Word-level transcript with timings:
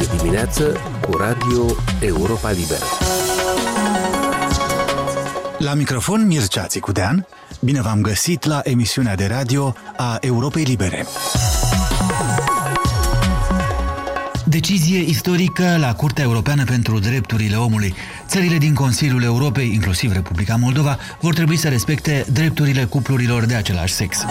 de 0.00 0.16
dimineață 0.16 0.80
cu 1.08 1.16
Radio 1.16 1.76
Europa 2.00 2.50
Liberă. 2.50 2.84
La 5.58 5.74
microfon 5.74 6.26
Mircea 6.26 6.66
Țicudean, 6.66 7.26
bine 7.60 7.80
v-am 7.80 8.00
găsit 8.00 8.44
la 8.44 8.60
emisiunea 8.64 9.14
de 9.14 9.26
radio 9.26 9.74
a 9.96 10.18
Europei 10.20 10.62
Libere. 10.62 11.06
Decizie 14.44 14.98
istorică 14.98 15.76
la 15.80 15.94
Curtea 15.94 16.24
Europeană 16.24 16.64
pentru 16.64 16.98
Drepturile 16.98 17.56
Omului. 17.56 17.94
Țările 18.26 18.56
din 18.56 18.74
Consiliul 18.74 19.22
Europei, 19.22 19.70
inclusiv 19.74 20.12
Republica 20.12 20.56
Moldova, 20.56 20.98
vor 21.20 21.34
trebui 21.34 21.56
să 21.56 21.68
respecte 21.68 22.26
drepturile 22.32 22.84
cuplurilor 22.84 23.44
de 23.44 23.54
același 23.54 23.94
sex. 23.94 24.24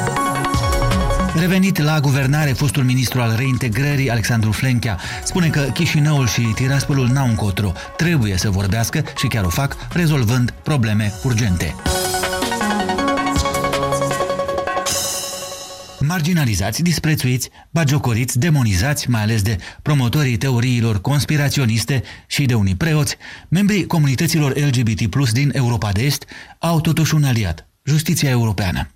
Revenit 1.40 1.78
la 1.78 2.00
guvernare, 2.00 2.52
fostul 2.52 2.84
ministru 2.84 3.21
al 3.21 3.36
reintegrării, 3.36 4.10
Alexandru 4.10 4.52
Flenchea, 4.52 5.00
spune 5.24 5.48
că 5.48 5.60
Chișinăul 5.60 6.28
și 6.28 6.42
Tiraspolul 6.42 7.07
n-au 7.07 7.28
încotro, 7.28 7.71
trebuie 7.98 8.38
să 8.38 8.50
vorbească 8.50 9.04
și 9.18 9.28
chiar 9.28 9.43
o 9.43 9.50
fac, 9.50 9.75
rezolvând 9.92 10.54
probleme 10.64 11.14
urgente. 11.24 11.75
marginalizați, 16.10 16.82
disprețuiți, 16.82 17.50
bagiocoriți, 17.70 18.40
demonizați, 18.40 19.10
mai 19.10 19.21
ales 19.21 19.42
de 19.42 19.57
promotorii 19.82 20.37
teoriilor 20.37 21.01
conspiraționiste 21.01 22.04
și 22.28 22.46
de 22.46 22.54
unii 22.54 22.76
preoți, 22.76 23.18
membrii 23.50 23.86
comunităților 23.86 24.54
LGBT+, 24.56 25.32
din 25.32 25.51
Europa 25.54 25.92
de 25.92 26.01
Est 26.01 26.26
au 26.60 26.82
totuși 26.82 27.15
un 27.15 27.24
aliat, 27.24 27.68
justiția 27.84 28.29
europeană. 28.29 28.90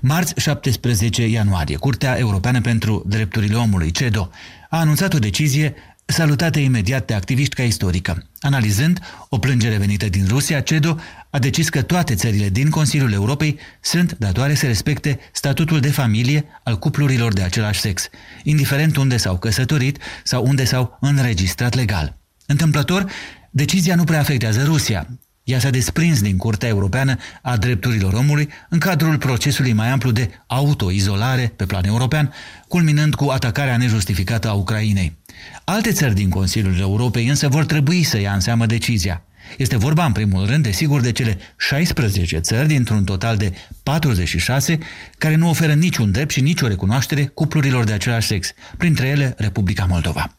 Marți 0.00 0.34
17 0.36 1.26
ianuarie, 1.26 1.76
Curtea 1.76 2.18
Europeană 2.18 2.60
pentru 2.60 3.04
Drepturile 3.06 3.54
Omului, 3.54 3.90
CEDO, 3.90 4.30
a 4.70 4.78
anunțat 4.78 5.14
o 5.14 5.18
decizie 5.18 5.74
salutată 6.04 6.58
imediat 6.58 7.06
de 7.06 7.14
activiști 7.14 7.54
ca 7.54 7.62
istorică. 7.62 8.26
Analizând 8.40 9.00
o 9.28 9.38
plângere 9.38 9.76
venită 9.76 10.08
din 10.08 10.26
Rusia, 10.28 10.60
CEDO 10.60 10.96
a 11.30 11.38
decis 11.38 11.68
că 11.68 11.82
toate 11.82 12.14
țările 12.14 12.48
din 12.48 12.70
Consiliul 12.70 13.12
Europei 13.12 13.58
sunt 13.80 14.16
datoare 14.18 14.54
să 14.54 14.66
respecte 14.66 15.18
statutul 15.32 15.80
de 15.80 15.90
familie 15.90 16.44
al 16.64 16.78
cuplurilor 16.78 17.32
de 17.32 17.42
același 17.42 17.80
sex, 17.80 18.08
indiferent 18.42 18.96
unde 18.96 19.16
s-au 19.16 19.38
căsătorit 19.38 19.98
sau 20.24 20.46
unde 20.46 20.64
s-au 20.64 20.98
înregistrat 21.00 21.74
legal. 21.74 22.16
Întâmplător, 22.46 23.10
decizia 23.50 23.94
nu 23.94 24.04
prea 24.04 24.20
afectează 24.20 24.62
Rusia, 24.64 25.06
ea 25.46 25.58
s-a 25.58 25.70
desprins 25.70 26.20
din 26.22 26.36
Curtea 26.36 26.68
Europeană 26.68 27.16
a 27.42 27.56
Drepturilor 27.56 28.12
Omului 28.12 28.48
în 28.68 28.78
cadrul 28.78 29.18
procesului 29.18 29.72
mai 29.72 29.88
amplu 29.88 30.10
de 30.10 30.30
autoizolare 30.46 31.52
pe 31.56 31.66
plan 31.66 31.84
european, 31.84 32.32
culminând 32.68 33.14
cu 33.14 33.24
atacarea 33.28 33.76
nejustificată 33.76 34.48
a 34.48 34.52
Ucrainei. 34.52 35.16
Alte 35.64 35.92
țări 35.92 36.14
din 36.14 36.28
Consiliul 36.28 36.78
Europei 36.78 37.26
însă 37.26 37.48
vor 37.48 37.64
trebui 37.64 38.02
să 38.02 38.18
ia 38.20 38.32
în 38.32 38.40
seamă 38.40 38.66
decizia. 38.66 39.22
Este 39.56 39.76
vorba, 39.76 40.04
în 40.04 40.12
primul 40.12 40.46
rând, 40.46 40.62
desigur, 40.62 41.00
de 41.00 41.12
cele 41.12 41.38
16 41.56 42.38
țări 42.38 42.68
dintr-un 42.68 43.04
total 43.04 43.36
de 43.36 43.52
46 43.82 44.78
care 45.18 45.34
nu 45.34 45.48
oferă 45.48 45.72
niciun 45.72 46.10
drept 46.10 46.30
și 46.30 46.40
nicio 46.40 46.66
recunoaștere 46.66 47.24
cuplurilor 47.24 47.84
de 47.84 47.92
același 47.92 48.26
sex, 48.26 48.52
printre 48.76 49.06
ele 49.06 49.34
Republica 49.36 49.84
Moldova. 49.84 50.36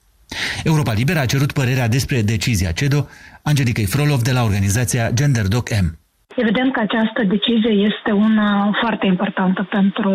Europa 0.63 0.94
Liberă 0.94 1.19
a 1.19 1.25
cerut 1.25 1.52
părerea 1.52 1.88
despre 1.88 2.22
decizia 2.22 2.72
CEDO 2.72 3.08
Angelica 3.48 3.81
Frolov 3.86 4.22
de 4.22 4.31
la 4.31 4.44
organizația 4.44 5.12
GenderDoc 5.12 5.70
M. 5.70 6.06
Evident 6.43 6.71
că 6.73 6.80
această 6.80 7.21
decizie 7.23 7.73
este 7.89 8.11
una 8.11 8.69
foarte 8.81 9.05
importantă 9.05 9.67
pentru, 9.69 10.11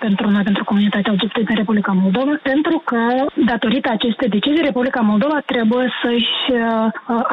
pentru 0.00 0.30
noi, 0.30 0.42
pentru 0.42 0.64
comunitatea 0.64 1.12
LGBT 1.12 1.36
din 1.46 1.56
Republica 1.56 1.92
Moldova, 1.92 2.32
pentru 2.42 2.82
că, 2.84 3.00
datorită 3.52 3.88
acestei 3.90 4.28
decizii, 4.28 4.64
Republica 4.70 5.00
Moldova 5.00 5.38
trebuie 5.46 5.88
să-și 6.02 6.42
uh, 6.48 6.86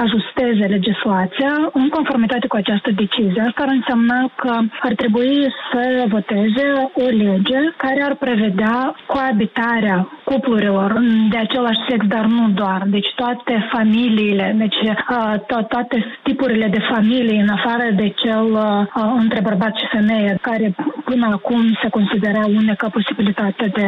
ajusteze 0.04 0.66
legislația 0.76 1.52
în 1.74 1.90
conformitate 1.90 2.48
cu 2.48 2.56
această 2.56 2.90
decizie. 2.92 3.42
Asta 3.48 3.62
ar 3.64 3.72
însemna 3.80 4.20
că 4.36 4.54
ar 4.88 4.94
trebui 5.02 5.34
să 5.72 6.06
voteze 6.08 6.66
o 7.04 7.06
lege 7.26 7.60
care 7.78 8.02
ar 8.04 8.16
prevedea 8.16 8.96
coabitarea 9.06 9.98
cuplurilor 10.24 10.90
de 11.30 11.38
același 11.38 11.80
sex, 11.90 12.06
dar 12.08 12.26
nu 12.26 12.50
doar. 12.50 12.84
Deci 12.86 13.10
toate 13.16 13.68
familiile, 13.72 14.56
deci 14.58 14.76
uh, 14.76 15.34
to- 15.50 15.68
toate 15.68 16.06
tipurile 16.24 16.68
de 16.68 16.82
familii, 16.94 17.40
în 17.40 17.50
afară 17.50 17.86
de 17.96 18.08
ce 18.28 18.34
cel 18.34 18.52
uh, 18.52 19.14
între 19.20 19.42
bărbat 19.42 19.76
și 19.76 19.88
femeie, 19.92 20.38
care 20.42 20.76
până 21.10 21.26
acum 21.38 21.62
se 21.82 21.90
considera 21.98 22.44
unica 22.62 22.88
posibilitate 22.98 23.66
de, 23.78 23.88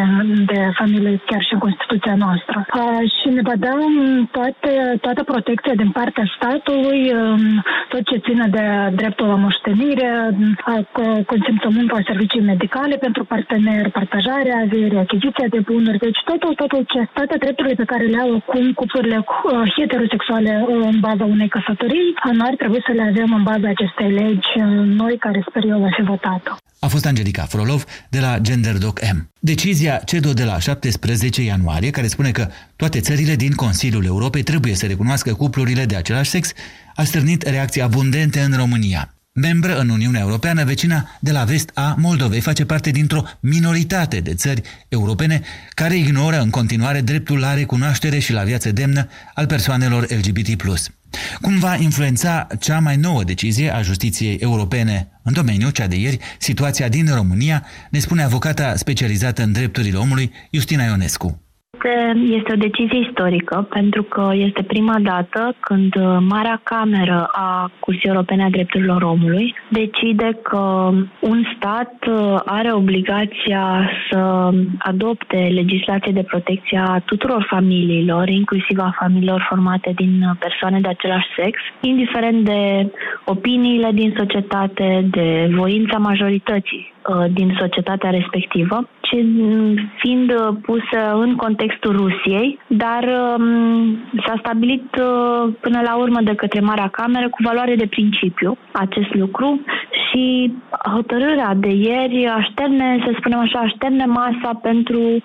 de 0.51 0.59
familie 0.79 1.21
chiar 1.25 1.41
și 1.47 1.53
în 1.53 1.59
Constituția 1.59 2.15
noastră. 2.25 2.57
Uh, 2.65 3.03
și 3.17 3.27
ne 3.35 3.41
va 3.49 3.55
toate, 4.31 4.71
toată 5.05 5.21
protecția 5.23 5.75
din 5.81 5.91
partea 5.99 6.25
statului, 6.35 6.99
um, 7.13 7.63
tot 7.89 8.03
ce 8.09 8.17
ține 8.25 8.45
de 8.57 8.65
dreptul 8.99 9.27
la 9.27 9.35
moștenire, 9.35 10.09
uh, 10.29 11.25
consimțământul 11.31 11.97
la 11.97 12.07
servicii 12.11 12.49
medicale 12.51 12.95
pentru 13.05 13.23
parteneri, 13.33 13.91
partajarea 13.99 14.61
averii, 14.65 15.05
achiziția 15.05 15.47
de 15.55 15.59
bunuri, 15.69 15.97
deci 15.97 16.19
totul, 16.31 16.53
totul 16.61 16.83
ce, 16.91 16.99
toate 17.13 17.35
drepturile 17.43 17.75
pe 17.81 17.89
care 17.91 18.03
le 18.03 18.19
au 18.25 18.31
acum 18.35 18.73
cuplurile 18.73 19.19
uh, 19.25 19.73
heterosexuale 19.75 20.51
uh, 20.67 20.87
în 20.91 20.97
baza 20.99 21.25
unei 21.35 21.53
căsătorii, 21.55 22.13
noi 22.31 22.47
ar 22.51 22.55
trebui 22.61 22.81
să 22.87 22.91
le 22.99 23.05
avem 23.11 23.29
în 23.37 23.43
baza 23.43 23.67
acestei 23.69 24.09
legi 24.11 24.27
legi 24.29 24.59
noi 25.01 25.17
care 25.17 25.43
sper 25.49 25.63
eu 25.63 25.79
va 25.79 25.89
fi 25.95 26.01
votată. 26.01 26.57
A 26.79 26.87
fost 26.87 27.05
Angelica 27.05 27.43
Frolov 27.43 27.83
de 28.09 28.19
la 28.19 28.39
GenderDoc 28.39 28.99
M. 29.13 29.29
Decizia 29.39 30.01
CEDO 30.05 30.33
de 30.33 30.43
la 30.43 30.59
17 30.59 31.41
ianuarie, 31.41 31.89
care 31.89 32.07
spune 32.07 32.31
că 32.31 32.47
toate 32.75 32.99
țările 32.99 33.35
din 33.35 33.51
Consiliul 33.51 34.05
Europei 34.05 34.43
trebuie 34.43 34.75
să 34.75 34.85
recunoască 34.85 35.33
cuplurile 35.33 35.85
de 35.85 35.95
același 35.95 36.29
sex, 36.29 36.51
a 36.95 37.03
stârnit 37.03 37.41
reacții 37.41 37.81
abundente 37.81 38.39
în 38.39 38.53
România. 38.55 39.13
Membră 39.31 39.79
în 39.79 39.89
Uniunea 39.89 40.21
Europeană, 40.21 40.63
vecina 40.63 41.17
de 41.19 41.31
la 41.31 41.43
vest 41.43 41.71
a 41.73 41.95
Moldovei 41.97 42.39
face 42.39 42.65
parte 42.65 42.89
dintr-o 42.89 43.23
minoritate 43.39 44.19
de 44.19 44.33
țări 44.33 44.61
europene 44.87 45.41
care 45.69 45.97
ignoră 45.97 46.39
în 46.39 46.49
continuare 46.49 47.01
dreptul 47.01 47.39
la 47.39 47.53
recunoaștere 47.53 48.19
și 48.19 48.31
la 48.31 48.43
viață 48.43 48.71
demnă 48.71 49.07
al 49.33 49.45
persoanelor 49.45 50.07
LGBT+. 50.09 50.61
Cum 51.41 51.59
va 51.59 51.75
influența 51.75 52.47
cea 52.59 52.79
mai 52.79 52.95
nouă 52.95 53.23
decizie 53.23 53.73
a 53.73 53.81
justiției 53.81 54.35
europene 54.35 55.07
în 55.23 55.33
domeniu, 55.33 55.69
cea 55.69 55.87
de 55.87 55.95
ieri, 55.95 56.19
situația 56.37 56.89
din 56.89 57.13
România, 57.13 57.65
ne 57.89 57.99
spune 57.99 58.23
avocata 58.23 58.75
specializată 58.75 59.43
în 59.43 59.51
drepturile 59.51 59.97
omului, 59.97 60.31
Justina 60.51 60.83
Ionescu. 60.83 61.48
Este 62.23 62.51
o 62.53 62.55
decizie 62.55 62.99
istorică 63.07 63.67
pentru 63.69 64.03
că 64.03 64.29
este 64.33 64.63
prima 64.63 64.95
dată 64.99 65.55
când 65.59 65.93
Marea 66.19 66.61
Cameră 66.63 67.29
a 67.31 67.71
Curții 67.79 68.09
Europene 68.09 68.43
a 68.43 68.49
Drepturilor 68.49 69.01
Omului 69.01 69.55
decide 69.69 70.39
că 70.41 70.89
un 71.19 71.43
stat 71.55 71.93
are 72.45 72.73
obligația 72.73 73.89
să 74.11 74.49
adopte 74.79 75.37
legislație 75.53 76.11
de 76.11 76.23
protecție 76.23 76.81
a 76.87 76.99
tuturor 77.05 77.45
familiilor, 77.49 78.27
inclusiv 78.29 78.79
a 78.79 78.95
familiilor 78.99 79.45
formate 79.49 79.91
din 79.95 80.35
persoane 80.39 80.79
de 80.79 80.87
același 80.87 81.27
sex, 81.37 81.59
indiferent 81.81 82.45
de 82.45 82.91
opiniile 83.25 83.89
din 83.93 84.13
societate, 84.17 85.07
de 85.11 85.49
voința 85.55 85.97
majorității. 85.97 86.93
uh, 86.93 86.98
din 87.33 87.55
societatea 87.59 88.09
respectivă 88.09 88.87
ci 89.09 89.17
fiind 89.97 90.29
uh, 90.31 90.55
pusă 90.61 90.99
în 91.13 91.35
contextul 91.35 91.95
Rusiei, 91.95 92.59
dar 92.67 93.03
um, 93.03 93.97
s-a 94.25 94.35
stabilit 94.39 94.95
uh, 94.95 95.53
până 95.59 95.79
la 95.83 95.95
urmă 95.95 96.19
de 96.21 96.35
către 96.35 96.59
Marea 96.59 96.89
Cameră 96.91 97.29
cu 97.29 97.37
valoare 97.43 97.75
de 97.75 97.87
principiu 97.87 98.57
acest 98.71 99.13
lucru 99.13 99.59
și 100.05 100.53
hotărârea 100.95 101.53
de 101.55 101.71
ieri 101.71 102.25
așterne, 102.25 103.03
să 103.05 103.11
spunem 103.17 103.39
așa, 103.39 103.59
așterne 103.59 104.05
masa 104.05 104.59
pentru 104.61 104.99
uh, 104.99 105.21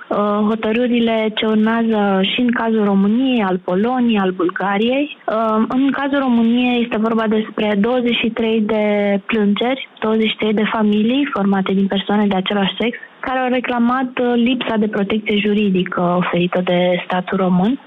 hotărârile 0.49 1.33
ce 1.35 1.47
urmează 1.47 2.21
și 2.23 2.41
în 2.41 2.51
cazul 2.51 2.85
României, 2.85 3.43
al 3.43 3.59
Poloniei, 3.65 4.19
al 4.19 4.31
Bulgariei. 4.31 5.17
Uh, 5.27 5.65
în 5.69 5.91
cazul 5.91 6.19
României 6.19 6.83
este 6.83 6.97
vorba 6.97 7.27
despre 7.27 7.77
23 7.81 8.61
de 8.61 8.85
plângeri, 9.27 9.89
23 10.01 10.53
de 10.53 10.65
familii 10.73 11.29
formate 11.33 11.64
din 11.73 11.87
persoane 11.87 12.27
de 12.27 12.37
același 12.37 12.77
sex, 12.81 12.99
care 13.21 13.39
au 13.39 13.49
reclamat 13.49 14.11
uh, 14.19 14.33
lipsa 14.35 14.77
de 14.77 14.89
protecție 14.89 15.37
juridică 15.47 16.01
oferită 16.23 16.61
de 16.65 17.03
statul 17.07 17.39
român 17.39 17.81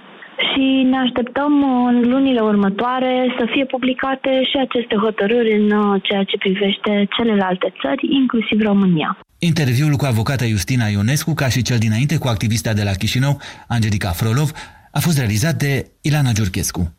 și 0.49 0.65
ne 0.91 0.97
așteptăm 0.97 1.53
uh, 1.61 1.89
în 1.91 2.09
lunile 2.09 2.39
următoare 2.39 3.13
să 3.37 3.43
fie 3.53 3.65
publicate 3.65 4.43
și 4.49 4.57
aceste 4.65 4.95
hotărâri 4.95 5.51
în 5.59 5.71
uh, 5.71 6.01
ceea 6.01 6.23
ce 6.23 6.37
privește 6.37 7.07
celelalte 7.17 7.73
țări, 7.81 8.07
inclusiv 8.21 8.61
România. 8.61 9.17
Interviul 9.39 9.93
cu 9.95 10.05
avocata 10.05 10.45
Justina 10.45 10.85
Ionescu, 10.85 11.33
ca 11.33 11.47
și 11.49 11.61
cel 11.61 11.77
dinainte 11.77 12.17
cu 12.17 12.27
activista 12.27 12.73
de 12.73 12.83
la 12.83 12.91
Chișinău, 12.91 13.39
Angelica 13.67 14.09
Frolov, 14.09 14.49
a 14.91 14.99
fost 14.99 15.17
realizat 15.17 15.55
de 15.55 15.85
Ilana 16.01 16.31
Giurchescu. 16.31 16.95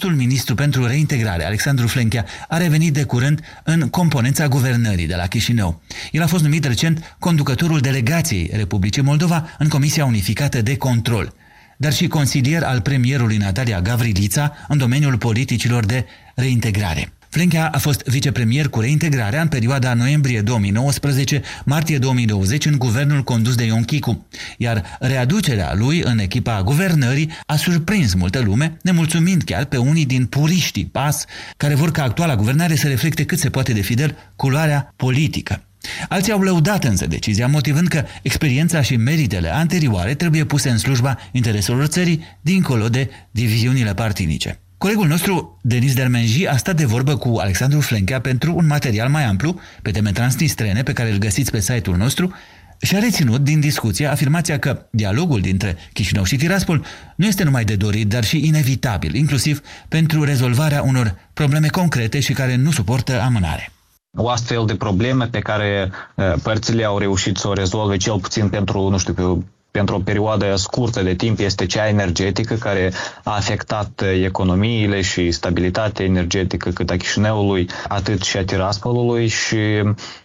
Fostul 0.00 0.18
ministru 0.18 0.54
pentru 0.54 0.86
reintegrare, 0.86 1.44
Alexandru 1.44 1.86
Flenchea, 1.86 2.24
a 2.48 2.56
revenit 2.56 2.92
de 2.92 3.04
curând 3.04 3.40
în 3.64 3.88
componența 3.88 4.48
guvernării 4.48 5.06
de 5.06 5.14
la 5.14 5.26
Chișinău. 5.26 5.82
El 6.12 6.22
a 6.22 6.26
fost 6.26 6.42
numit 6.42 6.64
recent 6.64 7.16
conducătorul 7.18 7.80
delegației 7.80 8.50
Republicii 8.52 9.02
Moldova 9.02 9.48
în 9.58 9.68
Comisia 9.68 10.04
Unificată 10.04 10.62
de 10.62 10.76
Control, 10.76 11.34
dar 11.76 11.92
și 11.92 12.08
consilier 12.08 12.62
al 12.62 12.80
premierului 12.80 13.36
Natalia 13.36 13.80
Gavrilița 13.80 14.52
în 14.68 14.78
domeniul 14.78 15.18
politicilor 15.18 15.84
de 15.84 16.06
reintegrare. 16.34 17.12
Flenchea 17.30 17.66
a 17.66 17.78
fost 17.78 18.02
vicepremier 18.02 18.68
cu 18.68 18.80
reintegrarea 18.80 19.40
în 19.40 19.48
perioada 19.48 19.94
noiembrie 19.94 20.42
2019-martie 20.42 21.98
2020 21.98 22.66
în 22.66 22.78
guvernul 22.78 23.22
condus 23.22 23.54
de 23.54 23.64
Ion 23.64 23.82
Chicu, 23.82 24.26
iar 24.58 24.84
readucerea 25.00 25.74
lui 25.74 26.00
în 26.00 26.18
echipa 26.18 26.62
guvernării 26.62 27.30
a 27.46 27.56
surprins 27.56 28.14
multă 28.14 28.40
lume, 28.40 28.76
nemulțumind 28.82 29.42
chiar 29.42 29.64
pe 29.64 29.76
unii 29.76 30.06
din 30.06 30.26
puriștii 30.26 30.86
PAS, 30.86 31.24
care 31.56 31.74
vor 31.74 31.90
ca 31.90 32.02
actuala 32.02 32.36
guvernare 32.36 32.74
să 32.74 32.88
reflecte 32.88 33.24
cât 33.24 33.38
se 33.38 33.50
poate 33.50 33.72
de 33.72 33.80
fidel 33.80 34.16
culoarea 34.36 34.92
politică. 34.96 35.62
Alții 36.08 36.32
au 36.32 36.40
lăudat 36.40 36.84
însă 36.84 37.06
decizia, 37.06 37.46
motivând 37.46 37.88
că 37.88 38.04
experiența 38.22 38.82
și 38.82 38.96
meritele 38.96 39.54
anterioare 39.54 40.14
trebuie 40.14 40.44
puse 40.44 40.70
în 40.70 40.78
slujba 40.78 41.18
intereselor 41.32 41.86
țării, 41.86 42.24
dincolo 42.40 42.88
de 42.88 43.10
diviziunile 43.30 43.94
partinice. 43.94 44.60
Colegul 44.80 45.06
nostru, 45.06 45.58
Denis 45.62 45.94
Dermenji, 45.94 46.46
a 46.46 46.56
stat 46.56 46.76
de 46.76 46.84
vorbă 46.84 47.16
cu 47.16 47.36
Alexandru 47.36 47.80
Flenchea 47.80 48.20
pentru 48.20 48.54
un 48.56 48.66
material 48.66 49.08
mai 49.08 49.24
amplu 49.24 49.60
pe 49.82 49.90
teme 49.90 50.12
transnistrene 50.12 50.82
pe 50.82 50.92
care 50.92 51.10
îl 51.10 51.18
găsiți 51.18 51.50
pe 51.50 51.60
site-ul 51.60 51.96
nostru 51.96 52.32
și 52.80 52.96
a 52.96 52.98
reținut 52.98 53.40
din 53.40 53.60
discuție 53.60 54.06
afirmația 54.06 54.58
că 54.58 54.86
dialogul 54.90 55.40
dintre 55.40 55.76
Chișinău 55.92 56.24
și 56.24 56.36
Tiraspol 56.36 56.84
nu 57.16 57.26
este 57.26 57.44
numai 57.44 57.64
de 57.64 57.76
dorit, 57.76 58.08
dar 58.08 58.24
și 58.24 58.46
inevitabil, 58.46 59.14
inclusiv 59.14 59.60
pentru 59.88 60.24
rezolvarea 60.24 60.82
unor 60.82 61.16
probleme 61.32 61.68
concrete 61.68 62.20
și 62.20 62.32
care 62.32 62.56
nu 62.56 62.70
suportă 62.70 63.20
amânare. 63.20 63.72
O 64.16 64.28
astfel 64.28 64.66
de 64.66 64.74
probleme 64.74 65.26
pe 65.26 65.38
care 65.38 65.90
uh, 66.14 66.34
părțile 66.42 66.84
au 66.84 66.98
reușit 66.98 67.36
să 67.36 67.48
o 67.48 67.52
rezolve, 67.52 67.96
cel 67.96 68.20
puțin 68.20 68.48
pentru, 68.48 68.88
nu 68.88 68.98
știu, 68.98 69.44
pentru 69.70 69.94
o 69.94 69.98
perioadă 69.98 70.56
scurtă 70.56 71.02
de 71.02 71.14
timp 71.14 71.38
este 71.38 71.66
cea 71.66 71.88
energetică 71.88 72.54
care 72.54 72.92
a 73.24 73.34
afectat 73.34 74.02
economiile 74.22 75.00
și 75.00 75.30
stabilitatea 75.30 76.04
energetică 76.04 76.70
cât 76.70 76.90
a 76.90 76.96
Chișinăului, 76.96 77.68
atât 77.88 78.22
și 78.22 78.36
a 78.36 78.44
Tiraspolului 78.44 79.26
și 79.26 79.58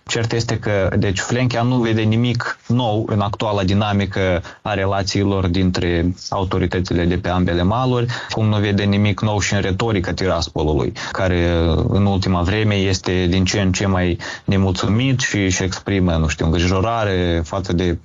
cert 0.07 0.31
este 0.31 0.59
că 0.59 0.89
deci 0.97 1.19
Flenchea 1.19 1.61
nu 1.61 1.75
vede 1.75 2.01
nimic 2.01 2.59
nou 2.67 3.05
în 3.07 3.19
actuala 3.19 3.63
dinamică 3.63 4.41
a 4.61 4.73
relațiilor 4.73 5.47
dintre 5.47 6.13
autoritățile 6.29 7.05
de 7.05 7.17
pe 7.17 7.29
ambele 7.29 7.63
maluri, 7.63 8.05
cum 8.29 8.47
nu 8.47 8.57
vede 8.57 8.83
nimic 8.83 9.21
nou 9.21 9.39
și 9.39 9.53
în 9.53 9.61
retorica 9.61 10.13
Tiraspolului, 10.13 10.93
care 11.11 11.49
în 11.87 12.05
ultima 12.05 12.41
vreme 12.41 12.75
este 12.75 13.25
din 13.25 13.45
ce 13.45 13.61
în 13.61 13.71
ce 13.71 13.85
mai 13.85 14.17
nemulțumit 14.45 15.19
și 15.19 15.37
își 15.37 15.63
exprimă, 15.63 16.11
nu 16.15 16.27
știu, 16.27 16.45
îngrijorare 16.45 17.41
față 17.43 17.73
de 17.73 17.97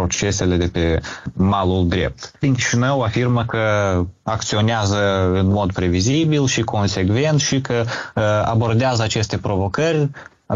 procesele 0.00 0.56
de 0.56 0.68
pe 0.68 1.00
malul 1.32 1.88
drept. 1.88 2.32
Din 2.40 2.54
Chișinău 2.54 3.00
afirmă 3.02 3.44
că 3.44 3.60
acționează 4.22 5.30
în 5.32 5.46
mod 5.46 5.72
previzibil 5.72 6.46
și 6.46 6.62
consecvent 6.62 7.40
și 7.40 7.60
că 7.60 7.84
uh, 7.84 8.22
abordează 8.44 9.02
aceste 9.02 9.38
provocări, 9.38 10.08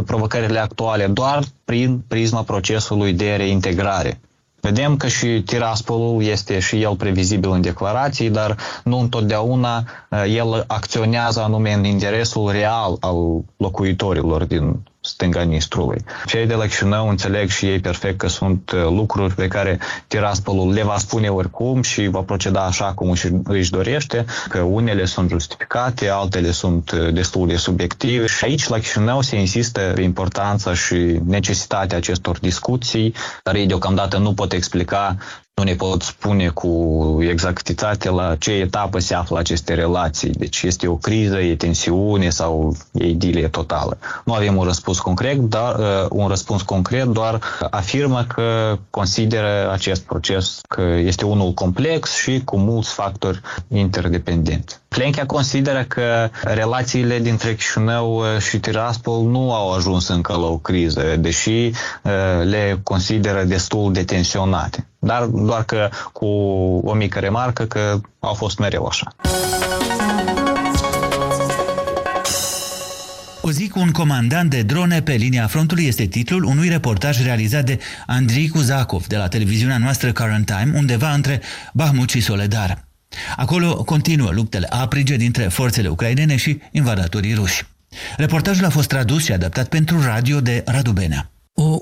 provocările 0.07 0.59
actuale, 0.59 1.07
doar 1.07 1.43
prin 1.65 2.03
prisma 2.09 2.43
procesului 2.43 3.13
de 3.13 3.35
reintegrare. 3.37 4.21
Vedem 4.61 4.97
că 4.97 5.09
și 5.09 5.43
Tiraspolul 5.43 6.23
este 6.23 6.59
și 6.59 6.83
el 6.83 6.97
previzibil 6.97 7.51
în 7.51 7.61
declarații, 7.61 8.31
dar 8.31 8.57
nu 8.85 8.99
întotdeauna 8.99 9.77
uh, 9.77 10.25
el 10.35 10.65
acționează 10.67 11.41
anume 11.41 11.73
în 11.73 11.85
interesul 11.85 12.51
real 12.51 12.97
al 13.01 13.17
locuitorilor 13.57 14.45
din 14.45 14.77
stânga 15.07 15.43
Nistrului. 15.43 16.05
Cei 16.27 16.47
de 16.47 16.55
la 16.55 16.67
Chișinău 16.67 17.09
înțeleg 17.09 17.49
și 17.49 17.67
ei 17.67 17.81
perfect 17.81 18.19
că 18.19 18.29
sunt 18.29 18.71
uh, 18.71 18.83
lucruri 18.83 19.35
pe 19.35 19.49
care 19.49 19.79
Tiraspolul 20.07 20.73
le 20.73 20.83
va 20.83 20.99
spune 20.99 21.29
oricum 21.29 21.83
și 21.83 22.07
va 22.07 22.21
proceda 22.21 22.65
așa 22.65 22.93
cum 22.93 23.11
își, 23.11 23.29
își 23.45 23.71
dorește, 23.71 24.25
că 24.49 24.59
unele 24.59 25.05
sunt 25.05 25.31
justificate, 25.31 26.09
altele 26.09 26.51
sunt 26.51 26.91
uh, 26.91 27.13
destul 27.13 27.47
de 27.47 27.57
subiective 27.57 28.27
și 28.27 28.45
aici 28.45 28.69
la 28.69 28.79
Chișinău 28.79 29.21
se 29.21 29.37
insistă 29.37 29.93
pe 29.95 30.03
importanța 30.03 30.75
și 30.75 31.21
necesitatea 31.25 31.97
acestor 31.97 32.39
discuții, 32.39 33.15
dar 33.43 33.55
ei 33.55 33.67
deocamdată 33.67 34.19
nu 34.19 34.35
pot 34.35 34.53
explica 34.53 35.17
nu 35.55 35.63
ne 35.63 35.75
pot 35.75 36.03
spune 36.03 36.49
cu 36.49 37.19
exactitate 37.21 38.11
la 38.11 38.37
ce 38.37 38.53
etapă 38.53 38.99
se 38.99 39.15
află 39.15 39.39
aceste 39.39 39.75
relații. 39.75 40.31
Deci 40.31 40.63
este 40.63 40.87
o 40.87 40.97
criză, 40.97 41.41
e 41.41 41.57
tensiune 41.57 42.29
sau 42.31 42.77
e 42.93 43.07
idilie 43.07 43.49
totală. 43.49 43.99
Nu 44.25 44.33
avem 44.33 44.57
un 44.57 44.65
răspuns 44.65 44.99
concret, 44.99 45.39
dar 45.39 45.79
uh, 45.79 46.07
un 46.11 46.29
răspuns 46.29 46.63
concret 46.63 47.05
doar 47.07 47.41
afirmă 47.71 48.25
că 48.35 48.79
consideră 48.91 49.71
acest 49.73 50.03
proces 50.03 50.61
că 50.69 50.83
este 50.83 51.25
unul 51.25 51.53
complex 51.53 52.15
și 52.15 52.43
cu 52.45 52.57
mulți 52.57 52.93
factori 52.93 53.41
interdependenți. 53.69 54.79
Plenchea 54.89 55.27
consideră 55.27 55.85
că 55.89 56.31
relațiile 56.43 57.19
dintre 57.19 57.55
Chișinău 57.55 58.17
uh, 58.17 58.39
și 58.39 58.59
Tiraspol 58.59 59.23
nu 59.23 59.53
au 59.53 59.73
ajuns 59.73 60.09
încă 60.09 60.33
la 60.33 60.47
o 60.47 60.59
criză, 60.59 61.17
deși 61.19 61.51
uh, 61.51 61.73
le 62.43 62.81
consideră 62.83 63.45
destul 63.45 63.93
de 63.93 64.05
tensionate. 64.05 64.87
Dar 65.05 65.25
doar 65.25 65.65
că 65.65 65.89
cu 66.13 66.27
o 66.85 66.95
mică 66.95 67.19
remarcă 67.19 67.65
că 67.65 68.01
au 68.21 68.35
fost 68.35 68.59
mereu 68.59 68.87
așa. 68.87 69.15
O 73.41 73.51
zi 73.51 73.69
cu 73.69 73.79
un 73.79 73.91
comandant 73.91 74.51
de 74.51 74.63
drone 74.63 75.03
pe 75.03 75.13
linia 75.13 75.47
frontului 75.47 75.85
este 75.85 76.05
titlul 76.05 76.45
unui 76.45 76.69
reportaj 76.69 77.23
realizat 77.23 77.65
de 77.65 77.79
Andrei 78.07 78.49
Kuzakov 78.49 79.07
de 79.07 79.17
la 79.17 79.29
televiziunea 79.29 79.79
noastră 79.79 80.13
Current 80.13 80.47
Time, 80.47 80.73
undeva 80.75 81.13
între 81.13 81.41
Bahmut 81.73 82.11
și 82.11 82.21
Soledar. 82.21 82.85
Acolo 83.37 83.85
continuă 83.85 84.31
luptele 84.31 84.67
aprige 84.71 85.17
dintre 85.17 85.43
forțele 85.43 85.89
ucrainene 85.89 86.37
și 86.37 86.61
invadatorii 86.73 87.35
ruși. 87.35 87.67
Reportajul 88.17 88.65
a 88.65 88.71
fost 88.71 88.89
tradus 88.89 89.25
și 89.25 89.33
adaptat 89.33 89.69
pentru 89.69 90.03
radio 90.03 90.41
de 90.41 90.63
Radu 90.67 90.93
Benea. 90.93 91.34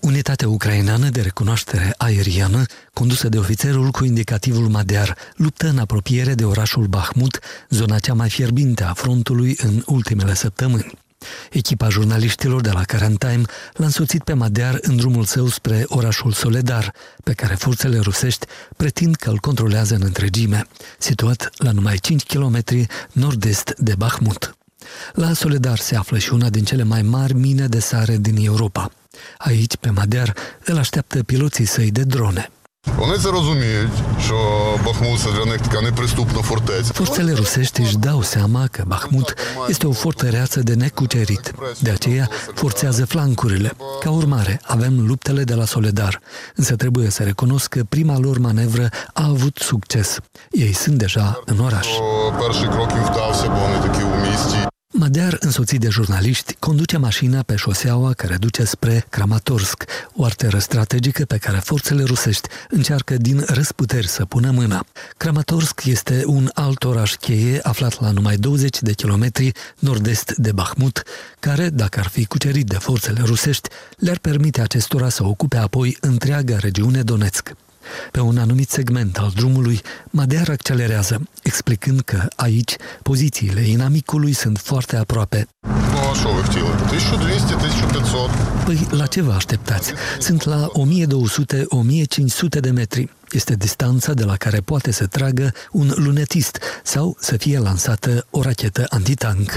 O 0.05 0.09
unitate 0.09 0.47
ucraineană 0.47 1.09
de 1.09 1.21
recunoaștere 1.21 1.95
aeriană, 1.97 2.65
condusă 2.93 3.29
de 3.29 3.39
ofițerul 3.39 3.91
cu 3.91 4.05
indicativul 4.05 4.69
Madear, 4.69 5.17
luptă 5.37 5.69
în 5.69 5.79
apropiere 5.79 6.35
de 6.35 6.45
orașul 6.45 6.87
Bahmut, 6.87 7.39
zona 7.71 7.99
cea 7.99 8.15
mai 8.15 8.31
fierbinte 8.31 8.85
a 8.85 8.93
frontului 8.93 9.57
în 9.63 9.83
ultimele 9.87 10.35
săptămâni. 10.35 10.93
Echipa 11.51 11.89
jurnaliștilor 11.89 12.61
de 12.61 12.71
la 12.71 12.83
Current 12.85 13.19
Time 13.19 13.43
l-a 13.73 13.85
însoțit 13.85 14.23
pe 14.23 14.33
Madear 14.33 14.79
în 14.81 14.97
drumul 14.97 15.25
său 15.25 15.47
spre 15.47 15.85
orașul 15.87 16.33
Soledar, 16.33 16.93
pe 17.25 17.33
care 17.33 17.55
forțele 17.55 17.99
rusești 17.99 18.47
pretind 18.77 19.15
că 19.15 19.31
îl 19.31 19.39
controlează 19.39 19.95
în 19.95 20.03
întregime, 20.05 20.67
situat 20.99 21.51
la 21.57 21.71
numai 21.71 21.97
5 21.97 22.23
km 22.23 22.65
nord-est 23.13 23.75
de 23.79 23.95
Bahmut. 23.95 24.57
La 25.14 25.34
Soledar 25.34 25.80
se 25.80 25.96
află 25.96 26.18
și 26.18 26.34
una 26.34 26.50
din 26.50 26.64
cele 26.64 26.84
mai 26.84 27.02
mari 27.02 27.34
mine 27.34 27.68
de 27.68 27.80
sare 27.80 28.18
din 28.18 28.46
Europa. 28.46 28.92
Aici, 29.38 29.78
pe 29.78 29.90
Madear, 29.90 30.34
îl 30.66 30.78
așteaptă 30.78 31.24
piloții 31.24 31.66
săi 31.66 31.92
de 31.92 32.04
drone. 32.04 32.50
Вони 32.96 33.18
це 33.18 33.32
розуміють, 33.32 33.92
що 34.26 34.36
Бахмут 34.86 35.20
це 35.20 35.32
для 35.32 35.46
них 35.46 35.62
така 35.62 35.82
неприступна 35.82 36.42
forteță. 36.42 36.94
Forțele 36.94 37.34
rusești 37.34 37.82
își 37.82 37.98
dau 37.98 38.22
seama 38.22 38.68
că 38.68 38.84
Bahmut 38.88 39.34
este 39.68 39.88
o 39.88 39.92
fortăreață 39.92 40.60
de 40.60 40.74
necucerit. 40.74 41.54
De 41.80 41.90
aceea 41.90 42.30
forțează 42.54 43.06
flancurile. 43.06 43.72
Ca 44.00 44.10
urmare, 44.10 44.62
avem 44.64 45.08
luptele 45.08 45.44
de 45.44 45.54
la 45.54 45.66
Soledar. 45.66 46.22
Însă 46.56 46.76
trebuie 46.76 47.10
să 47.10 47.24
recunosc 47.24 47.68
că 47.68 47.84
prima 47.90 48.18
lor 48.18 48.38
manevră 48.38 48.90
a 49.14 49.26
avut 49.28 49.58
succes. 49.58 50.18
Ei 50.52 50.74
sunt 50.74 50.98
deja 50.98 51.42
în 51.46 51.60
oraș. 51.60 51.88
Перший 52.40 52.68
крок 52.74 52.92
їм 52.92 53.04
вдався, 53.04 53.48
бо 53.48 53.60
вони 53.60 53.78
такі 53.82 54.04
у 54.04 54.16
місті. 54.30 54.58
Madear, 54.95 55.37
însoțit 55.41 55.81
de 55.81 55.89
jurnaliști, 55.89 56.57
conduce 56.59 56.97
mașina 56.97 57.43
pe 57.43 57.57
șoseaua 57.57 58.13
care 58.13 58.37
duce 58.37 58.65
spre 58.65 59.07
Kramatorsk, 59.09 59.85
o 60.17 60.25
arteră 60.25 60.59
strategică 60.59 61.25
pe 61.25 61.37
care 61.37 61.59
forțele 61.59 62.03
rusești 62.03 62.49
încearcă 62.69 63.17
din 63.17 63.45
răsputeri 63.47 64.09
să 64.09 64.25
pună 64.25 64.51
mâna. 64.51 64.85
Kramatorsk 65.17 65.85
este 65.85 66.23
un 66.27 66.51
alt 66.55 66.85
oraș 66.85 67.15
cheie 67.15 67.61
aflat 67.63 68.01
la 68.01 68.11
numai 68.11 68.37
20 68.37 68.81
de 68.81 68.93
kilometri 68.93 69.53
nord-est 69.79 70.35
de 70.37 70.53
Bahmut, 70.53 71.03
care, 71.41 71.69
dacă 71.69 72.01
ar 72.01 72.09
fi 72.09 72.25
cucerit 72.27 72.67
de 72.67 72.77
forțele 72.77 73.21
rusești, 73.25 73.69
le-ar 73.97 74.19
permite 74.19 74.61
acestora 74.61 75.09
să 75.09 75.25
ocupe 75.25 75.57
apoi 75.57 75.97
întreaga 76.01 76.57
regiune 76.57 77.03
Donetsk. 77.03 77.53
Pe 78.11 78.21
un 78.21 78.39
anumit 78.39 78.71
segment 78.71 79.17
al 79.17 79.33
drumului, 79.35 79.81
Madear 80.11 80.49
accelerează, 80.49 81.23
explicând 81.43 82.01
că 82.01 82.27
aici 82.37 82.77
pozițiile 83.03 83.61
inamicului 83.61 84.33
sunt 84.33 84.59
foarte 84.59 84.97
aproape. 84.97 85.49
Păi 88.65 88.87
la 88.91 89.07
ce 89.07 89.23
vă 89.23 89.33
așteptați? 89.33 89.93
Sunt 90.19 90.45
la 90.45 90.69
1200-1500 92.57 92.61
de 92.61 92.71
metri. 92.71 93.11
Este 93.31 93.55
distanța 93.55 94.13
de 94.13 94.25
la 94.25 94.37
care 94.37 94.61
poate 94.61 94.91
să 94.91 95.07
tragă 95.07 95.53
un 95.71 95.93
lunetist 95.95 96.59
sau 96.83 97.17
să 97.21 97.37
fie 97.37 97.59
lansată 97.59 98.27
o 98.31 98.43
rachetă 98.43 98.87
antitank. 98.89 99.53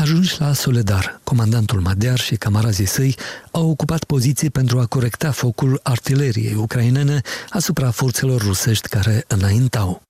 Ajunși 0.00 0.40
la 0.40 0.52
Soledar, 0.52 1.20
comandantul 1.24 1.80
Madear 1.80 2.18
și 2.18 2.34
camarazii 2.34 2.86
săi 2.86 3.16
au 3.50 3.70
ocupat 3.70 4.04
poziții 4.04 4.50
pentru 4.50 4.78
a 4.78 4.86
corecta 4.86 5.30
focul 5.30 5.80
artileriei 5.82 6.54
ucrainene 6.54 7.20
asupra 7.50 7.90
forțelor 7.90 8.40
rusești 8.40 8.88
care 8.88 9.24
înaintau. 9.26 10.02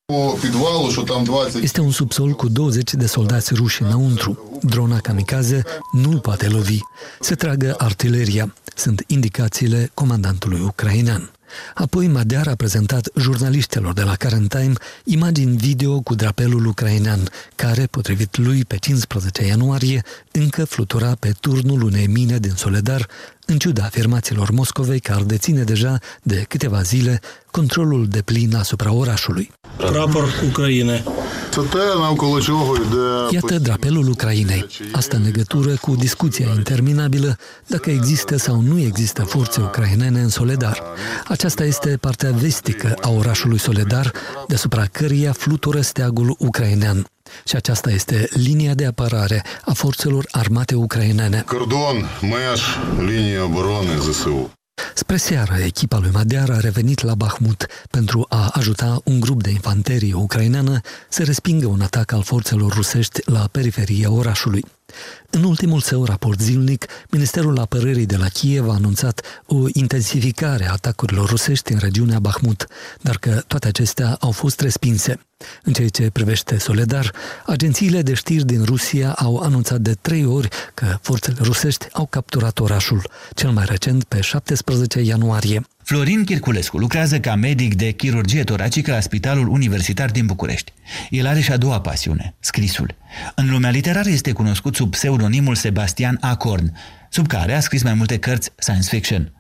Este 1.61 1.81
un 1.81 1.91
subsol 1.91 2.33
cu 2.33 2.49
20 2.49 2.95
de 2.95 3.07
soldați 3.07 3.55
ruși 3.55 3.83
înăuntru. 3.83 4.59
Drona 4.63 4.99
kamikaze 4.99 5.63
nu-l 5.93 6.19
poate 6.19 6.49
lovi. 6.49 6.79
Se 7.21 7.35
tragă 7.35 7.75
artileria. 7.79 8.55
Sunt 8.75 9.05
indicațiile 9.07 9.91
comandantului 9.95 10.61
ucrainean. 10.61 11.31
Apoi 11.75 12.07
Madear 12.07 12.47
a 12.47 12.55
prezentat 12.55 13.09
jurnaliștilor 13.17 13.93
de 13.93 14.03
la 14.03 14.15
Current 14.15 14.49
Time 14.49 14.73
imagini 15.05 15.57
video 15.57 16.01
cu 16.01 16.15
drapelul 16.15 16.67
ucrainean, 16.67 17.29
care, 17.55 17.87
potrivit 17.87 18.37
lui, 18.37 18.65
pe 18.65 18.77
15 18.77 19.47
ianuarie, 19.47 20.03
încă 20.33 20.65
flutura 20.65 21.17
pe 21.21 21.33
turnul 21.41 21.83
unei 21.83 22.07
mine 22.07 22.39
din 22.39 22.53
Soledar, 22.55 23.09
în 23.51 23.59
ciuda 23.59 23.85
afirmațiilor 23.85 24.51
Moscovei 24.51 25.01
că 25.01 25.13
ar 25.13 25.23
deține 25.23 25.63
deja 25.63 25.99
de 26.23 26.45
câteva 26.49 26.83
zile 26.83 27.21
controlul 27.51 28.07
de 28.09 28.23
plin 28.23 28.55
asupra 28.55 28.93
orașului. 28.93 29.51
Prapor 29.77 30.43
Ucraine. 30.49 31.05
Iată 33.31 33.59
drapelul 33.59 34.09
Ucrainei. 34.09 34.67
Asta 34.93 35.17
în 35.17 35.23
legătură 35.23 35.75
cu 35.81 35.95
discuția 35.95 36.47
interminabilă 36.57 37.37
dacă 37.67 37.91
există 37.91 38.37
sau 38.37 38.61
nu 38.61 38.79
există 38.79 39.23
forțe 39.23 39.61
ucrainene 39.61 40.21
în 40.21 40.29
Soledar. 40.29 40.83
Aceasta 41.29 41.65
este 41.65 41.97
partea 42.01 42.31
vestică 42.31 42.95
a 43.01 43.09
orașului 43.11 43.59
Soledar, 43.59 44.13
deasupra 44.49 44.85
căreia 44.93 45.33
flutură 45.33 45.81
steagul 45.81 46.37
ucrainean. 46.39 47.07
Și 47.45 47.57
aceasta 47.57 47.91
este 47.91 48.29
linia 48.33 48.75
de 48.75 48.87
apărare 48.87 49.45
a 49.65 49.73
forțelor 49.73 50.27
armate 50.31 50.75
ucrainene. 50.75 51.43
Cordon, 51.47 52.09
meș, 52.21 52.63
linie 52.99 53.39
obrone 53.41 53.99
ZSU. 53.99 54.51
Spre 54.95 55.17
seară, 55.17 55.55
echipa 55.55 55.99
lui 55.99 56.11
Madear 56.13 56.51
a 56.51 56.61
revenit 56.61 57.03
la 57.03 57.15
Bahmut 57.15 57.67
pentru 57.91 58.27
a 58.29 58.51
ajuta 58.53 59.01
un 59.05 59.21
grup 59.21 59.43
de 59.43 59.51
infanterie 59.51 60.15
ucraineană 60.15 60.81
să 61.09 61.23
respingă 61.23 61.67
un 61.67 61.81
atac 61.81 62.13
al 62.13 62.23
forțelor 62.23 62.73
rusești 62.73 63.21
la 63.25 63.49
periferia 63.53 64.11
orașului. 64.11 64.65
În 65.31 65.45
ultimul 65.45 65.81
său 65.81 66.05
raport 66.05 66.41
zilnic, 66.41 66.87
Ministerul 67.11 67.59
Apărării 67.59 68.07
de 68.07 68.17
la 68.17 68.29
Kiev 68.29 68.69
a 68.69 68.75
anunțat 68.75 69.21
o 69.47 69.65
intensificare 69.73 70.69
a 70.69 70.73
atacurilor 70.73 71.29
rusești 71.29 71.73
în 71.73 71.79
regiunea 71.79 72.19
Bahmut, 72.19 72.67
dar 73.01 73.17
că 73.19 73.43
toate 73.47 73.69
acestea 73.69 74.17
au 74.21 74.31
fost 74.31 74.61
respinse. 74.61 75.21
În 75.63 75.73
ceea 75.73 75.89
ce 75.89 76.11
privește 76.11 76.59
Soledar, 76.59 77.13
agențiile 77.47 78.03
de 78.03 78.15
știri 78.15 78.47
din 78.47 78.65
Rusia 78.65 79.13
au 79.13 79.37
anunțat 79.37 79.81
de 79.81 79.93
trei 79.93 80.25
ori 80.25 80.49
că 80.75 80.99
forțele 81.03 81.37
rusești 81.41 81.87
au 81.93 82.07
capturat 82.07 82.59
orașul, 82.59 83.11
cel 83.35 83.51
mai 83.51 83.65
recent 83.69 84.05
pe 84.05 84.21
17 84.21 85.01
ianuarie. 85.01 85.67
Florin 85.83 86.25
Chirculescu 86.25 86.79
lucrează 86.79 87.21
ca 87.21 87.35
medic 87.35 87.75
de 87.75 87.91
chirurgie 87.91 88.45
toracică 88.45 88.91
la 88.91 89.01
Spitalul 89.01 89.49
Universitar 89.49 90.11
din 90.11 90.27
București. 90.27 90.73
El 91.11 91.27
are 91.27 91.41
și 91.41 91.53
a 91.53 91.57
doua 91.57 91.81
pasiune, 91.81 92.35
scrisul. 92.41 92.95
În 93.35 93.51
lumea 93.51 93.71
literară 93.71 94.09
este 94.09 94.33
cunoscut 94.33 94.75
sub 94.75 94.91
pseudonimul 94.91 95.55
Sebastian 95.55 96.19
Acorn, 96.21 96.73
sub 97.11 97.27
care 97.27 97.55
a 97.55 97.61
scris 97.61 97.83
mai 97.83 97.95
multe 97.95 98.19
cărți 98.19 98.51
science 98.57 98.89
fiction. 98.89 99.33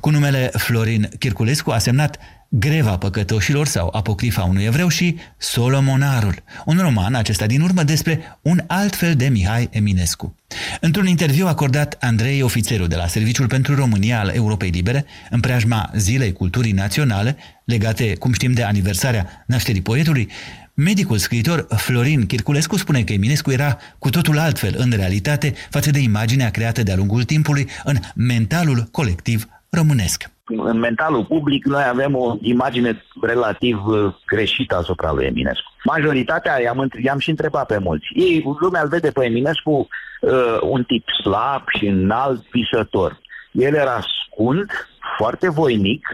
Cu 0.00 0.10
numele 0.10 0.50
Florin 0.52 1.10
Chirculescu 1.18 1.70
a 1.70 1.78
semnat 1.78 2.18
Greva 2.48 2.98
păcătoșilor 2.98 3.66
sau 3.66 3.90
Apocrifa 3.92 4.42
unui 4.42 4.64
evreu 4.64 4.88
și 4.88 5.16
Solomonarul, 5.38 6.42
un 6.64 6.78
roman 6.78 7.14
acesta 7.14 7.46
din 7.46 7.60
urmă 7.60 7.82
despre 7.82 8.38
un 8.42 8.62
alt 8.66 8.96
fel 8.96 9.14
de 9.14 9.28
Mihai 9.28 9.68
Eminescu. 9.70 10.34
Într-un 10.80 11.06
interviu 11.06 11.46
acordat 11.46 11.96
Andrei 12.00 12.42
Ofițeru 12.42 12.86
de 12.86 12.96
la 12.96 13.06
Serviciul 13.06 13.46
pentru 13.46 13.74
România 13.74 14.20
al 14.20 14.28
Europei 14.28 14.70
Libere, 14.70 15.04
în 15.30 15.40
preajma 15.40 15.90
Zilei 15.96 16.32
Culturii 16.32 16.72
Naționale, 16.72 17.36
legate, 17.64 18.14
cum 18.14 18.32
știm, 18.32 18.52
de 18.52 18.62
aniversarea 18.62 19.44
nașterii 19.46 19.82
poetului, 19.82 20.28
medicul 20.74 21.18
scriitor 21.18 21.66
Florin 21.76 22.26
Chirculescu 22.26 22.76
spune 22.76 23.02
că 23.02 23.12
Eminescu 23.12 23.50
era 23.50 23.78
cu 23.98 24.10
totul 24.10 24.38
altfel 24.38 24.74
în 24.78 24.90
realitate 24.90 25.54
față 25.70 25.90
de 25.90 25.98
imaginea 25.98 26.50
creată 26.50 26.82
de-a 26.82 26.96
lungul 26.96 27.24
timpului 27.24 27.68
în 27.84 27.98
mentalul 28.14 28.88
colectiv 28.90 29.48
românesc 29.70 30.30
în 30.46 30.78
mentalul 30.78 31.24
public 31.24 31.64
noi 31.64 31.82
avem 31.88 32.16
o 32.16 32.36
imagine 32.40 33.02
relativ 33.20 33.86
uh, 33.86 34.14
greșită 34.26 34.76
asupra 34.76 35.12
lui 35.12 35.24
Eminescu. 35.24 35.72
Majoritatea, 35.84 36.60
i-am, 36.60 36.88
i-am 37.02 37.18
și 37.18 37.30
întrebat 37.30 37.66
pe 37.66 37.78
mulți, 37.78 38.06
ei, 38.14 38.44
lumea 38.60 38.82
îl 38.82 38.88
vede 38.88 39.10
pe 39.10 39.24
Eminescu 39.24 39.88
uh, 40.20 40.58
un 40.60 40.84
tip 40.84 41.08
slab 41.22 41.62
și 41.78 41.86
înalt, 41.86 42.50
visător. 42.50 43.20
El 43.52 43.74
era 43.74 44.00
scund, 44.24 44.70
foarte 45.16 45.50
voinic 45.50 46.08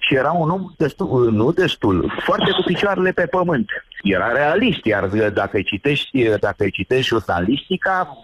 și 0.00 0.14
era 0.14 0.32
un 0.32 0.50
om 0.50 0.72
destul, 0.76 1.24
uh, 1.24 1.32
nu 1.32 1.52
destul, 1.52 2.12
foarte 2.24 2.50
cu 2.50 2.62
picioarele 2.64 3.12
pe 3.12 3.26
pământ. 3.26 3.68
Era 4.02 4.32
realist, 4.32 4.84
iar 4.84 5.06
dacă 5.32 5.56
îi 5.56 5.64
citești, 5.64 6.28
dacă 6.40 6.64
îi 6.64 6.70
citești 6.70 7.08
jurnalistica, 7.08 8.16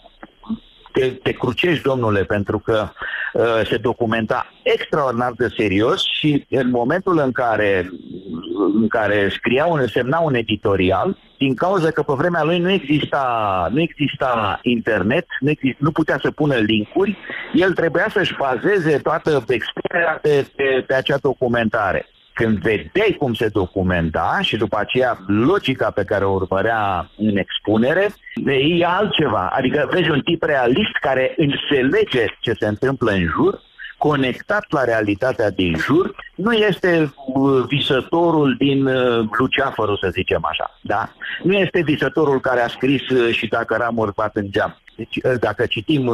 te, 0.93 1.07
te 1.07 1.33
crucești, 1.33 1.83
domnule, 1.83 2.25
pentru 2.25 2.59
că 2.59 2.89
uh, 3.33 3.43
se 3.65 3.77
documenta 3.77 4.47
extraordinar 4.63 5.33
de 5.37 5.49
serios 5.57 6.05
și 6.05 6.47
în 6.49 6.71
momentul 6.71 7.19
în 7.19 7.33
care, 7.33 7.91
în 8.75 8.89
care 8.89 9.29
scria 9.29 9.67
un, 9.67 9.87
semna 9.87 10.19
un 10.19 10.35
editorial, 10.35 11.19
din 11.39 11.55
cauza 11.55 11.91
că 11.91 12.03
pe 12.03 12.13
vremea 12.17 12.43
lui 12.43 12.59
nu 12.59 12.71
exista, 12.71 13.69
nu 13.73 13.81
exista 13.81 14.59
internet, 14.63 15.27
nu, 15.41 15.51
exist, 15.51 15.79
nu 15.79 15.91
putea 15.91 16.19
să 16.23 16.31
pună 16.31 16.55
linkuri, 16.55 17.19
el 17.53 17.73
trebuia 17.73 18.07
să-și 18.13 18.37
bazeze 18.39 18.99
toată 18.99 19.45
expunerea 19.49 20.19
pe, 20.23 20.47
pe, 20.57 20.85
pe 20.87 20.95
acea 20.95 21.17
documentare 21.17 22.07
când 22.33 22.59
vedeai 22.59 23.17
cum 23.19 23.35
se 23.35 23.49
documenta 23.49 24.39
și 24.43 24.57
după 24.57 24.79
aceea 24.79 25.19
logica 25.27 25.91
pe 25.91 26.05
care 26.05 26.25
o 26.25 26.33
urmărea 26.33 27.11
în 27.17 27.37
expunere, 27.37 28.15
e 28.79 28.85
altceva. 28.85 29.47
Adică 29.53 29.89
vezi 29.93 30.11
un 30.11 30.21
tip 30.21 30.43
realist 30.43 30.97
care 31.01 31.35
înțelege 31.37 32.25
ce 32.41 32.53
se 32.53 32.67
întâmplă 32.67 33.11
în 33.11 33.27
jur, 33.27 33.61
conectat 33.99 34.65
la 34.69 34.85
realitatea 34.85 35.51
din 35.51 35.77
jur, 35.77 36.15
nu 36.35 36.53
este 36.53 37.13
uh, 37.27 37.65
visătorul 37.69 38.55
din 38.59 38.87
uh, 38.87 39.29
Luceafărul, 39.39 39.99
să 40.03 40.09
zicem 40.09 40.45
așa. 40.45 40.79
Da? 40.83 41.13
Nu 41.43 41.53
este 41.53 41.83
visătorul 41.83 42.41
care 42.41 42.61
a 42.61 42.69
scris 42.69 43.09
uh, 43.09 43.35
și 43.35 43.47
dacă 43.47 43.77
ramuri 43.77 44.15
bat 44.15 44.37
în 44.37 44.47
geam. 44.51 44.77
Deci, 44.97 45.19
dacă 45.41 45.67
citim, 45.67 46.13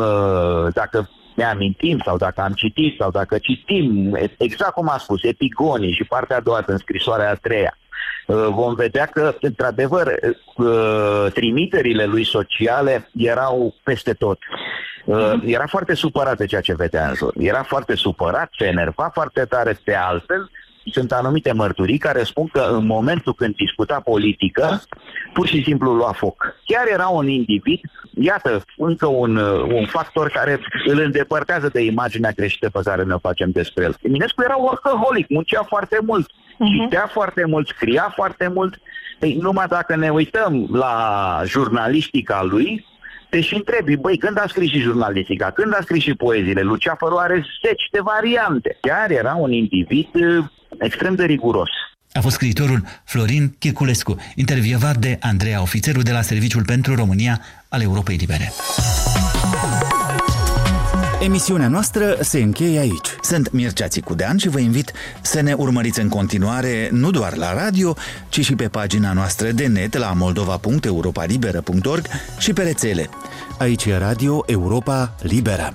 dacă 0.73 1.09
ne 1.37 1.45
amintim 1.45 2.01
sau 2.05 2.17
dacă 2.17 2.41
am 2.41 2.53
citit 2.53 2.97
sau 2.99 3.11
dacă 3.11 3.39
citim, 3.39 4.19
exact 4.39 4.73
cum 4.73 4.89
a 4.89 4.99
spus, 4.99 5.23
epigonii 5.23 5.93
și 5.93 6.05
partea 6.05 6.37
a 6.37 6.41
doua 6.41 6.63
în 6.67 6.79
scrisoarea 6.79 7.31
a 7.31 7.35
treia, 7.35 7.79
uh, 8.27 8.47
vom 8.51 8.75
vedea 8.75 9.07
că, 9.07 9.35
într-adevăr, 9.41 10.07
uh, 10.57 11.27
trimiterile 11.33 12.05
lui 12.05 12.25
sociale 12.25 13.11
erau 13.17 13.75
peste 13.83 14.13
tot. 14.13 14.39
Uh, 15.05 15.33
mhm. 15.35 15.43
Era 15.47 15.67
foarte 15.67 15.95
supărat 15.95 16.37
de 16.37 16.47
ceea 16.47 16.61
ce 16.61 16.75
vedea 16.75 17.09
în 17.09 17.15
jur. 17.15 17.33
Era 17.39 17.63
foarte 17.63 17.95
supărat, 17.95 18.51
se 18.59 18.67
enerva 18.67 19.11
foarte 19.13 19.45
tare 19.45 19.81
pe 19.85 19.95
altfel 19.95 20.51
sunt 20.93 21.13
anumite 21.13 21.53
mărturii 21.53 21.99
care 21.99 22.23
spun 22.23 22.47
că 22.47 22.69
în 22.73 22.87
momentul 22.87 23.35
când 23.35 23.55
discuta 23.55 24.01
politică, 24.01 24.83
pur 25.33 25.47
și 25.47 25.63
simplu 25.63 25.93
lua 25.93 26.13
foc. 26.13 26.55
Chiar 26.65 26.87
era 26.93 27.09
un 27.09 27.29
individ, 27.29 27.81
iată, 28.21 28.65
încă 28.77 29.07
un, 29.07 29.37
un 29.73 29.87
factor 29.87 30.29
care 30.29 30.61
îl 30.87 31.01
îndepărtează 31.01 31.69
de 31.69 31.81
imaginea 31.81 32.31
greșită 32.31 32.71
pe 32.71 32.81
care 32.85 33.03
ne 33.03 33.15
facem 33.21 33.51
despre 33.51 33.85
el. 33.85 33.97
Eminescu 34.03 34.43
era 34.43 34.57
workaholic, 34.57 35.29
muncea 35.29 35.63
foarte 35.63 35.99
mult, 36.03 36.31
uh-huh. 36.31 36.83
citea 36.83 37.07
foarte 37.13 37.45
mult, 37.47 37.67
scria 37.67 38.13
foarte 38.15 38.51
mult. 38.55 38.81
Ei, 39.21 39.39
numai 39.41 39.67
dacă 39.67 39.97
ne 39.97 40.11
uităm 40.11 40.69
la 40.73 41.43
jurnalistica 41.45 42.43
lui, 42.43 42.87
te 43.29 43.41
și 43.41 43.55
întrebi, 43.55 43.97
băi, 43.97 44.17
când 44.17 44.39
a 44.39 44.45
scris 44.47 44.71
și 44.71 44.79
jurnalistica, 44.79 45.51
când 45.51 45.75
a 45.75 45.79
scris 45.81 46.03
și 46.03 46.15
poeziile? 46.15 46.61
Luceafărul 46.61 47.19
are 47.19 47.47
zeci 47.65 47.89
de 47.91 48.01
variante. 48.01 48.79
Chiar 48.81 49.11
era 49.11 49.35
un 49.35 49.53
individ 49.53 50.09
extrem 50.79 51.15
de 51.15 51.25
riguros. 51.25 51.71
A 52.17 52.21
fost 52.21 52.35
scriitorul 52.35 52.85
Florin 53.05 53.55
Chirculescu, 53.59 54.17
intervievat 54.35 54.97
de 54.97 55.19
Andreea 55.21 55.63
Ofițeru 55.63 56.03
de 56.03 56.13
la 56.13 56.23
Serviciul 56.23 56.65
pentru 56.65 56.95
România 56.95 57.41
al 57.69 57.81
Europei 57.83 58.17
Libere. 58.17 58.53
Emisiunea 61.21 61.69
noastră 61.69 62.17
se 62.21 62.39
încheie 62.39 62.79
aici. 62.79 63.09
Sunt 63.23 63.53
Mircea 63.53 63.89
Țicudean 63.89 64.37
și 64.37 64.49
vă 64.49 64.59
invit 64.59 64.93
să 65.21 65.41
ne 65.41 65.53
urmăriți 65.53 66.01
în 66.01 66.09
continuare 66.09 66.89
nu 66.93 67.11
doar 67.11 67.37
la 67.37 67.55
radio, 67.55 67.97
ci 68.29 68.45
și 68.45 68.55
pe 68.55 68.69
pagina 68.69 69.13
noastră 69.13 69.51
de 69.51 69.67
net 69.67 69.97
la 69.97 70.13
moldova.europalibera.org 70.13 72.07
și 72.39 72.53
pe 72.53 72.63
rețele. 72.63 73.09
Aici 73.59 73.85
e 73.85 73.97
Radio 73.97 74.43
Europa 74.47 75.15
Liberă. 75.23 75.73